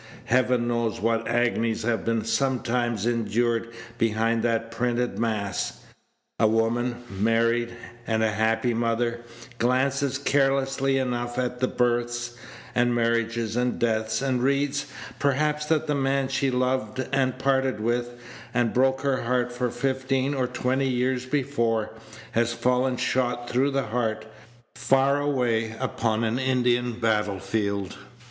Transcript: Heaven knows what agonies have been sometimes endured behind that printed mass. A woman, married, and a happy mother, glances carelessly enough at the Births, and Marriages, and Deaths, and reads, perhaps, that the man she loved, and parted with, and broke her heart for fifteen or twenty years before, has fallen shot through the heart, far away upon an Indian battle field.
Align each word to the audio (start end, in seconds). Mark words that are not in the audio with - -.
Heaven 0.25 0.67
knows 0.67 0.99
what 0.99 1.27
agonies 1.27 1.83
have 1.83 2.03
been 2.03 2.23
sometimes 2.25 3.05
endured 3.05 3.69
behind 3.99 4.41
that 4.41 4.71
printed 4.71 5.19
mass. 5.19 5.81
A 6.39 6.47
woman, 6.47 7.03
married, 7.07 7.75
and 8.07 8.23
a 8.23 8.31
happy 8.31 8.73
mother, 8.73 9.21
glances 9.59 10.17
carelessly 10.17 10.97
enough 10.97 11.37
at 11.37 11.59
the 11.59 11.67
Births, 11.67 12.35
and 12.73 12.95
Marriages, 12.95 13.55
and 13.55 13.77
Deaths, 13.77 14.23
and 14.23 14.41
reads, 14.41 14.87
perhaps, 15.19 15.67
that 15.67 15.85
the 15.85 15.93
man 15.93 16.29
she 16.29 16.49
loved, 16.49 17.07
and 17.13 17.37
parted 17.37 17.79
with, 17.79 18.19
and 18.55 18.73
broke 18.73 19.01
her 19.01 19.21
heart 19.21 19.53
for 19.53 19.69
fifteen 19.69 20.33
or 20.33 20.47
twenty 20.47 20.89
years 20.89 21.27
before, 21.27 21.91
has 22.31 22.53
fallen 22.53 22.97
shot 22.97 23.47
through 23.47 23.69
the 23.69 23.83
heart, 23.83 24.25
far 24.73 25.21
away 25.21 25.75
upon 25.79 26.23
an 26.23 26.39
Indian 26.39 26.93
battle 26.99 27.37
field. 27.37 27.99